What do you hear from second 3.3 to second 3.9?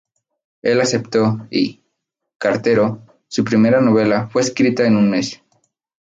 primera